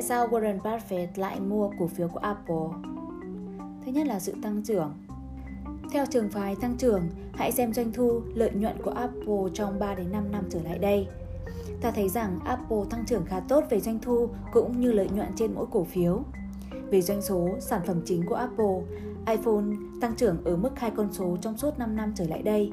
[0.00, 2.66] Tại sao Warren Buffett lại mua cổ phiếu của Apple?
[3.84, 4.92] Thứ nhất là sự tăng trưởng.
[5.92, 9.94] Theo trường phái tăng trưởng, hãy xem doanh thu, lợi nhuận của Apple trong 3
[9.94, 11.06] đến 5 năm trở lại đây.
[11.80, 15.28] Ta thấy rằng Apple tăng trưởng khá tốt về doanh thu cũng như lợi nhuận
[15.36, 16.22] trên mỗi cổ phiếu.
[16.90, 18.80] Về doanh số, sản phẩm chính của Apple,
[19.26, 19.64] iPhone
[20.00, 22.70] tăng trưởng ở mức hai con số trong suốt 5 năm trở lại đây.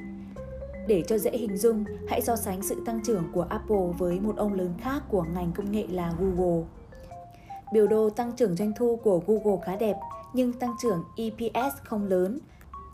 [0.88, 4.38] Để cho dễ hình dung, hãy so sánh sự tăng trưởng của Apple với một
[4.38, 6.64] ông lớn khác của ngành công nghệ là Google.
[7.72, 9.96] Biểu đồ tăng trưởng doanh thu của Google khá đẹp,
[10.34, 12.40] nhưng tăng trưởng EPS không lớn.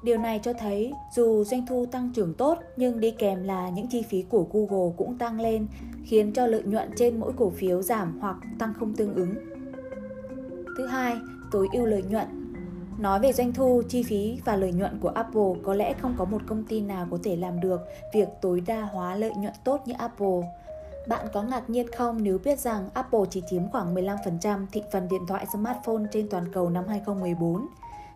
[0.03, 3.87] Điều này cho thấy dù doanh thu tăng trưởng tốt nhưng đi kèm là những
[3.87, 5.67] chi phí của Google cũng tăng lên,
[6.03, 9.35] khiến cho lợi nhuận trên mỗi cổ phiếu giảm hoặc tăng không tương ứng.
[10.77, 11.17] Thứ hai,
[11.51, 12.27] tối ưu lợi nhuận.
[12.99, 16.25] Nói về doanh thu, chi phí và lợi nhuận của Apple có lẽ không có
[16.25, 17.81] một công ty nào có thể làm được
[18.13, 20.41] việc tối đa hóa lợi nhuận tốt như Apple.
[21.07, 25.08] Bạn có ngạc nhiên không nếu biết rằng Apple chỉ chiếm khoảng 15% thị phần
[25.08, 27.67] điện thoại smartphone trên toàn cầu năm 2014,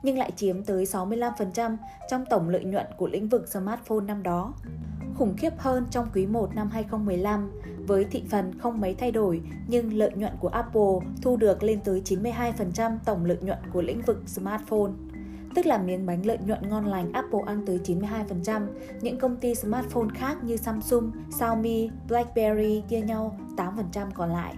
[0.03, 1.78] nhưng lại chiếm tới 65%
[2.09, 4.53] trong tổng lợi nhuận của lĩnh vực smartphone năm đó.
[5.17, 7.52] Khủng khiếp hơn trong quý 1 năm 2015,
[7.88, 11.80] với thị phần không mấy thay đổi nhưng lợi nhuận của Apple thu được lên
[11.83, 14.92] tới 92% tổng lợi nhuận của lĩnh vực smartphone
[15.56, 18.67] tức là miếng bánh lợi nhuận ngon lành Apple ăn tới 92%,
[19.02, 24.56] những công ty smartphone khác như Samsung, Xiaomi, BlackBerry chia nhau 8% còn lại.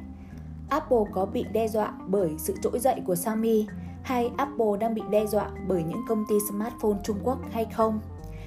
[0.70, 3.66] Apple có bị đe dọa bởi sự trỗi dậy của Xiaomi
[4.04, 8.00] hay Apple đang bị đe dọa bởi những công ty smartphone Trung Quốc hay không?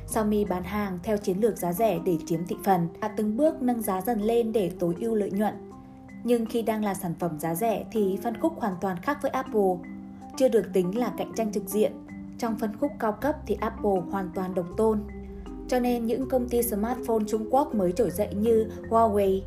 [0.06, 3.62] Xiaomi bán hàng theo chiến lược giá rẻ để chiếm thị phần và từng bước
[3.62, 5.55] nâng giá dần lên để tối ưu lợi nhuận.
[6.25, 9.31] Nhưng khi đang là sản phẩm giá rẻ thì phân khúc hoàn toàn khác với
[9.31, 9.91] Apple.
[10.37, 11.93] Chưa được tính là cạnh tranh trực diện,
[12.43, 15.01] trong phân khúc cao cấp thì Apple hoàn toàn độc tôn.
[15.69, 19.41] Cho nên những công ty smartphone Trung Quốc mới trỗi dậy như Huawei,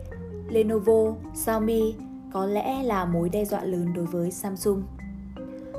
[0.49, 1.95] Lenovo, Xiaomi
[2.33, 4.83] có lẽ là mối đe dọa lớn đối với Samsung.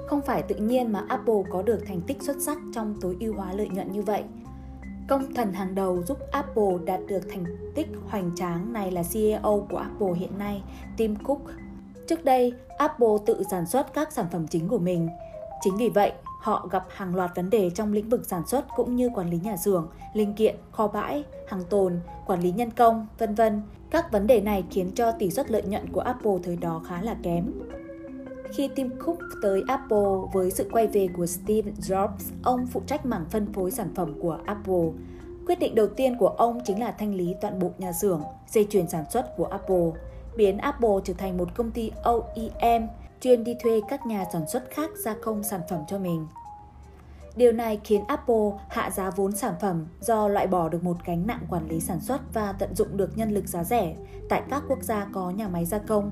[0.06, 3.34] Không phải tự nhiên mà Apple có được thành tích xuất sắc trong tối ưu
[3.34, 4.24] hóa lợi nhuận như vậy.
[5.08, 9.66] Công thần hàng đầu giúp Apple đạt được thành tích hoành tráng này là CEO
[9.70, 10.62] của Apple hiện nay,
[10.96, 11.40] Tim Cook.
[12.08, 15.08] Trước đây, Apple tự sản xuất các sản phẩm chính của mình.
[15.60, 16.12] Chính vì vậy,
[16.46, 19.38] họ gặp hàng loạt vấn đề trong lĩnh vực sản xuất cũng như quản lý
[19.42, 23.62] nhà xưởng, linh kiện, kho bãi, hàng tồn, quản lý nhân công, vân vân.
[23.90, 27.02] Các vấn đề này khiến cho tỷ suất lợi nhuận của Apple thời đó khá
[27.02, 27.52] là kém.
[28.54, 33.06] Khi Tim Cook tới Apple với sự quay về của Steve Jobs, ông phụ trách
[33.06, 34.90] mảng phân phối sản phẩm của Apple.
[35.46, 38.66] Quyết định đầu tiên của ông chính là thanh lý toàn bộ nhà xưởng, dây
[38.70, 39.90] chuyền sản xuất của Apple,
[40.36, 42.86] biến Apple trở thành một công ty OEM
[43.26, 46.26] chuyên đi thuê các nhà sản xuất khác gia công sản phẩm cho mình.
[47.36, 51.26] Điều này khiến Apple hạ giá vốn sản phẩm do loại bỏ được một gánh
[51.26, 53.96] nặng quản lý sản xuất và tận dụng được nhân lực giá rẻ
[54.28, 56.10] tại các quốc gia có nhà máy gia công.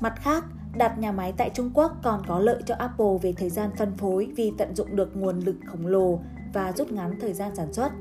[0.00, 0.44] Mặt khác,
[0.76, 3.96] đặt nhà máy tại Trung Quốc còn có lợi cho Apple về thời gian phân
[3.96, 6.20] phối vì tận dụng được nguồn lực khổng lồ
[6.52, 7.92] và rút ngắn thời gian sản xuất.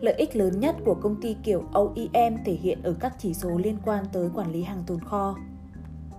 [0.00, 3.58] Lợi ích lớn nhất của công ty kiểu OEM thể hiện ở các chỉ số
[3.58, 5.36] liên quan tới quản lý hàng tồn kho.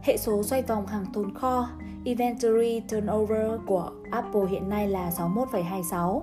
[0.03, 1.69] Hệ số xoay vòng hàng tồn kho
[2.03, 6.22] Inventory turnover của Apple hiện nay là 61,26.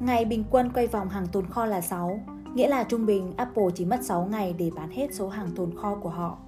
[0.00, 2.20] Ngày bình quân quay vòng hàng tồn kho là 6,
[2.54, 5.76] nghĩa là trung bình Apple chỉ mất 6 ngày để bán hết số hàng tồn
[5.76, 6.38] kho của họ.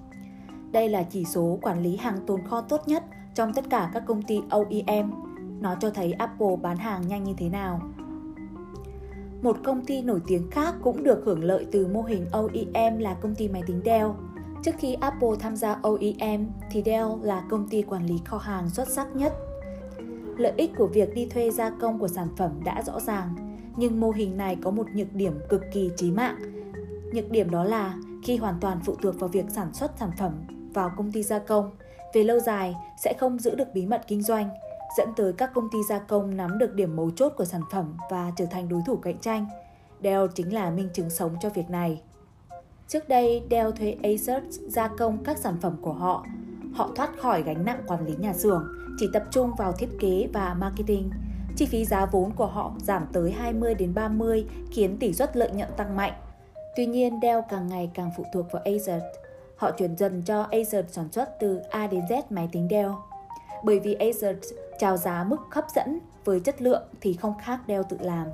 [0.71, 3.03] Đây là chỉ số quản lý hàng tồn kho tốt nhất
[3.33, 5.11] trong tất cả các công ty OEM.
[5.59, 7.81] Nó cho thấy Apple bán hàng nhanh như thế nào.
[9.41, 13.13] Một công ty nổi tiếng khác cũng được hưởng lợi từ mô hình OEM là
[13.13, 14.07] công ty máy tính Dell.
[14.63, 18.69] Trước khi Apple tham gia OEM thì Dell là công ty quản lý kho hàng
[18.69, 19.33] xuất sắc nhất.
[20.37, 23.35] Lợi ích của việc đi thuê gia công của sản phẩm đã rõ ràng,
[23.77, 26.35] nhưng mô hình này có một nhược điểm cực kỳ chí mạng.
[27.13, 30.33] Nhược điểm đó là khi hoàn toàn phụ thuộc vào việc sản xuất sản phẩm
[30.73, 31.71] vào công ty gia công,
[32.13, 34.49] về lâu dài sẽ không giữ được bí mật kinh doanh,
[34.97, 37.97] dẫn tới các công ty gia công nắm được điểm mấu chốt của sản phẩm
[38.11, 39.45] và trở thành đối thủ cạnh tranh.
[40.03, 42.01] Dell chính là minh chứng sống cho việc này.
[42.87, 46.25] Trước đây, Dell thuê Acer gia công các sản phẩm của họ.
[46.73, 48.67] Họ thoát khỏi gánh nặng quản lý nhà xưởng,
[48.99, 51.09] chỉ tập trung vào thiết kế và marketing.
[51.55, 55.51] Chi phí giá vốn của họ giảm tới 20 đến 30 khiến tỷ suất lợi
[55.51, 56.13] nhuận tăng mạnh.
[56.75, 59.01] Tuy nhiên, Dell càng ngày càng phụ thuộc vào Acer.
[59.57, 62.91] Họ chuyển dần cho Acer sản xuất từ A đến Z máy tính Dell.
[63.63, 64.37] Bởi vì Acer
[64.79, 68.27] chào giá mức hấp dẫn với chất lượng thì không khác Dell tự làm.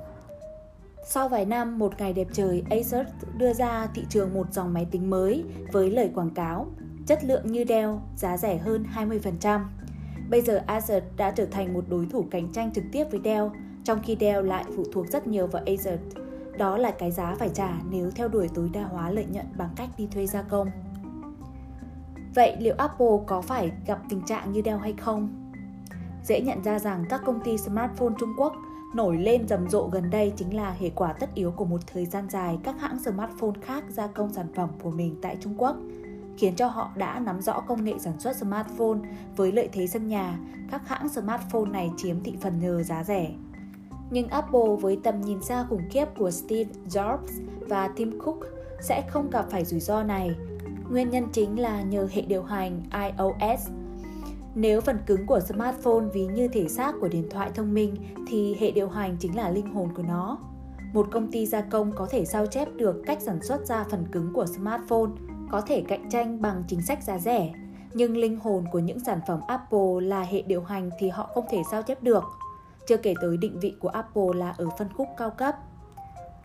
[1.04, 3.06] Sau vài năm, một ngày đẹp trời, Acer
[3.36, 6.66] đưa ra thị trường một dòng máy tính mới với lời quảng cáo
[7.06, 9.60] chất lượng như Dell, giá rẻ hơn 20%.
[10.30, 13.46] Bây giờ Acer đã trở thành một đối thủ cạnh tranh trực tiếp với Dell,
[13.84, 16.00] trong khi Dell lại phụ thuộc rất nhiều vào Acer.
[16.58, 19.70] Đó là cái giá phải trả nếu theo đuổi tối đa hóa lợi nhuận bằng
[19.76, 20.70] cách đi thuê gia công.
[22.34, 25.52] Vậy liệu Apple có phải gặp tình trạng như Dell hay không?
[26.24, 28.52] Dễ nhận ra rằng các công ty smartphone Trung Quốc
[28.94, 32.06] nổi lên rầm rộ gần đây chính là hệ quả tất yếu của một thời
[32.06, 35.76] gian dài các hãng smartphone khác gia công sản phẩm của mình tại Trung Quốc
[36.36, 38.98] khiến cho họ đã nắm rõ công nghệ sản xuất smartphone
[39.36, 40.38] với lợi thế sân nhà,
[40.70, 43.30] các hãng smartphone này chiếm thị phần nhờ giá rẻ.
[44.10, 48.38] Nhưng Apple với tầm nhìn xa khủng khiếp của Steve Jobs và Tim Cook
[48.80, 50.30] sẽ không gặp phải rủi ro này.
[50.90, 53.68] Nguyên nhân chính là nhờ hệ điều hành iOS
[54.54, 57.96] nếu phần cứng của smartphone ví như thể xác của điện thoại thông minh
[58.28, 60.38] thì hệ điều hành chính là linh hồn của nó.
[60.92, 64.06] Một công ty gia công có thể sao chép được cách sản xuất ra phần
[64.12, 65.10] cứng của smartphone,
[65.50, 67.52] có thể cạnh tranh bằng chính sách giá rẻ,
[67.92, 71.44] nhưng linh hồn của những sản phẩm Apple là hệ điều hành thì họ không
[71.50, 72.24] thể sao chép được.
[72.88, 75.54] Chưa kể tới định vị của Apple là ở phân khúc cao cấp.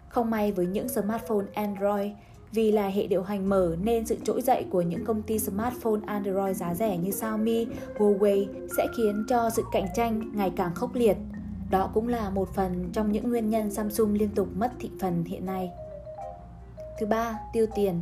[0.09, 2.11] Không may với những smartphone Android,
[2.57, 5.99] vì là hệ điều hành mở nên sự trỗi dậy của những công ty smartphone
[6.05, 7.67] Android giá rẻ như Xiaomi,
[7.97, 8.45] Huawei
[8.77, 11.17] sẽ khiến cho sự cạnh tranh ngày càng khốc liệt.
[11.69, 15.23] Đó cũng là một phần trong những nguyên nhân Samsung liên tục mất thị phần
[15.23, 15.71] hiện nay.
[16.99, 18.01] Thứ ba, tiêu tiền.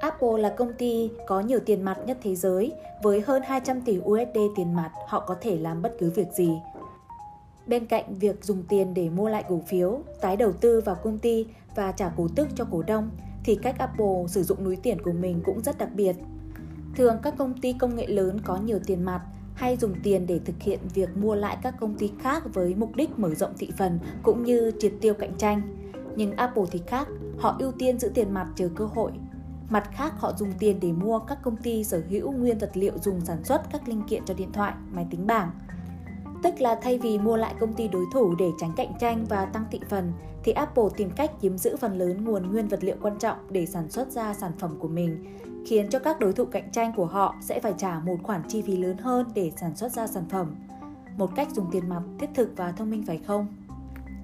[0.00, 2.72] Apple là công ty có nhiều tiền mặt nhất thế giới,
[3.02, 6.50] với hơn 200 tỷ USD tiền mặt, họ có thể làm bất cứ việc gì.
[7.66, 11.18] Bên cạnh việc dùng tiền để mua lại cổ phiếu, tái đầu tư vào công
[11.18, 13.10] ty và trả cổ tức cho cổ đông,
[13.44, 16.16] thì cách Apple sử dụng núi tiền của mình cũng rất đặc biệt.
[16.96, 19.22] Thường các công ty công nghệ lớn có nhiều tiền mặt
[19.54, 22.96] hay dùng tiền để thực hiện việc mua lại các công ty khác với mục
[22.96, 25.62] đích mở rộng thị phần cũng như triệt tiêu cạnh tranh.
[26.16, 27.08] Nhưng Apple thì khác,
[27.38, 29.12] họ ưu tiên giữ tiền mặt chờ cơ hội.
[29.70, 32.92] Mặt khác, họ dùng tiền để mua các công ty sở hữu nguyên vật liệu
[33.02, 35.50] dùng sản xuất các linh kiện cho điện thoại, máy tính bảng.
[36.42, 39.44] Tức là thay vì mua lại công ty đối thủ để tránh cạnh tranh và
[39.44, 42.96] tăng thị phần, thì Apple tìm cách chiếm giữ phần lớn nguồn nguyên vật liệu
[43.02, 45.24] quan trọng để sản xuất ra sản phẩm của mình,
[45.66, 48.62] khiến cho các đối thủ cạnh tranh của họ sẽ phải trả một khoản chi
[48.62, 50.54] phí lớn hơn để sản xuất ra sản phẩm.
[51.16, 53.46] Một cách dùng tiền mặt thiết thực và thông minh phải không?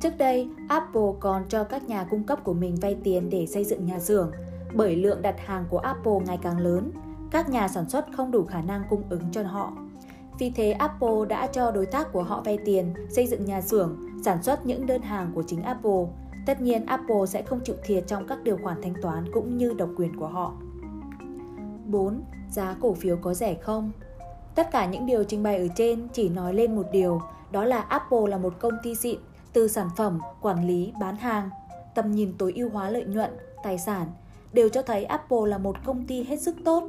[0.01, 3.65] Trước đây, Apple còn cho các nhà cung cấp của mình vay tiền để xây
[3.65, 4.33] dựng nhà xưởng,
[4.75, 6.91] bởi lượng đặt hàng của Apple ngày càng lớn,
[7.31, 9.73] các nhà sản xuất không đủ khả năng cung ứng cho họ.
[10.39, 13.97] Vì thế Apple đã cho đối tác của họ vay tiền, xây dựng nhà xưởng,
[14.25, 16.07] sản xuất những đơn hàng của chính Apple.
[16.47, 19.75] Tất nhiên Apple sẽ không chịu thiệt trong các điều khoản thanh toán cũng như
[19.79, 20.53] độc quyền của họ.
[21.87, 22.23] 4.
[22.51, 23.93] Giá cổ phiếu có rẻ không?
[24.55, 27.81] Tất cả những điều trình bày ở trên chỉ nói lên một điều, đó là
[27.81, 29.19] Apple là một công ty xịn
[29.53, 31.51] từ sản phẩm, quản lý, bán hàng,
[31.95, 33.31] tầm nhìn tối ưu hóa lợi nhuận,
[33.63, 34.07] tài sản
[34.53, 36.85] đều cho thấy Apple là một công ty hết sức tốt.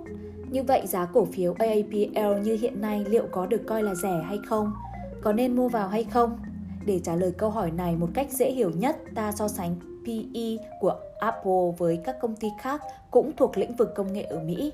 [0.49, 4.21] Như vậy giá cổ phiếu AAPL như hiện nay liệu có được coi là rẻ
[4.25, 4.73] hay không?
[5.21, 6.39] Có nên mua vào hay không?
[6.85, 9.75] Để trả lời câu hỏi này một cách dễ hiểu nhất, ta so sánh
[10.05, 12.81] PE của Apple với các công ty khác
[13.11, 14.71] cũng thuộc lĩnh vực công nghệ ở Mỹ.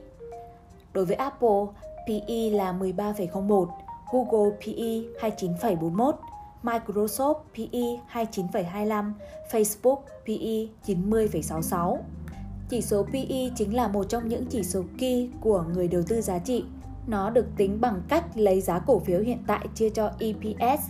[0.94, 1.66] Đối với Apple,
[2.08, 3.68] PE là 13,01,
[4.12, 6.14] Google PE 29,41,
[6.64, 9.12] Microsoft PE 29,25,
[9.52, 11.98] Facebook PE 90,66.
[12.74, 16.22] Chỉ số PE chính là một trong những chỉ số key của người đầu tư
[16.22, 16.64] giá trị.
[17.08, 20.82] Nó được tính bằng cách lấy giá cổ phiếu hiện tại chia cho EPS.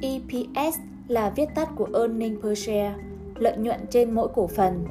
[0.00, 0.78] EPS
[1.08, 2.94] là viết tắt của Earning per share,
[3.36, 4.84] lợi nhuận trên mỗi cổ phần,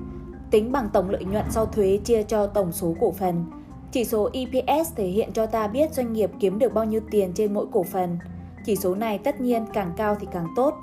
[0.52, 3.46] tính bằng tổng lợi nhuận sau thuế chia cho tổng số cổ phần.
[3.92, 7.32] Chỉ số EPS thể hiện cho ta biết doanh nghiệp kiếm được bao nhiêu tiền
[7.36, 8.18] trên mỗi cổ phần.
[8.66, 10.74] Chỉ số này tất nhiên càng cao thì càng tốt.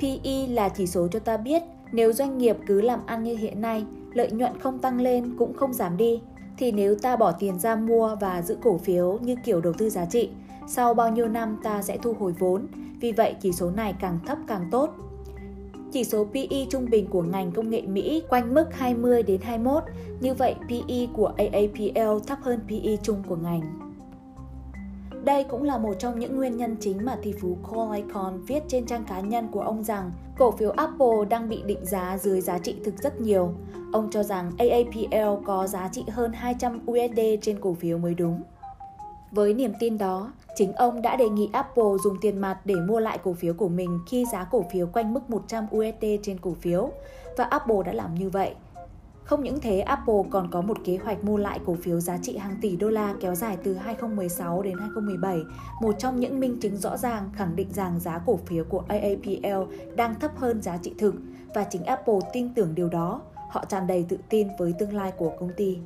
[0.00, 3.60] PE là chỉ số cho ta biết nếu doanh nghiệp cứ làm ăn như hiện
[3.60, 6.20] nay, lợi nhuận không tăng lên cũng không giảm đi,
[6.58, 9.90] thì nếu ta bỏ tiền ra mua và giữ cổ phiếu như kiểu đầu tư
[9.90, 10.30] giá trị,
[10.66, 12.66] sau bao nhiêu năm ta sẽ thu hồi vốn,
[13.00, 14.90] vì vậy chỉ số này càng thấp càng tốt.
[15.92, 19.82] Chỉ số PE trung bình của ngành công nghệ Mỹ quanh mức 20 đến 21,
[20.20, 23.89] như vậy PE của AAPL thấp hơn PE chung của ngành.
[25.24, 28.62] Đây cũng là một trong những nguyên nhân chính mà tỷ phú Cole Icahn viết
[28.68, 32.40] trên trang cá nhân của ông rằng cổ phiếu Apple đang bị định giá dưới
[32.40, 33.52] giá trị thực rất nhiều.
[33.92, 38.42] Ông cho rằng AAPL có giá trị hơn 200 USD trên cổ phiếu mới đúng.
[39.30, 43.00] Với niềm tin đó, chính ông đã đề nghị Apple dùng tiền mặt để mua
[43.00, 46.54] lại cổ phiếu của mình khi giá cổ phiếu quanh mức 100 USD trên cổ
[46.60, 46.90] phiếu
[47.36, 48.54] và Apple đã làm như vậy.
[49.30, 52.36] Không những thế, Apple còn có một kế hoạch mua lại cổ phiếu giá trị
[52.36, 55.38] hàng tỷ đô la kéo dài từ 2016 đến 2017,
[55.82, 59.74] một trong những minh chứng rõ ràng khẳng định rằng giá cổ phiếu của AAPL
[59.96, 61.14] đang thấp hơn giá trị thực
[61.54, 63.22] và chính Apple tin tưởng điều đó.
[63.50, 65.78] Họ tràn đầy tự tin với tương lai của công ty.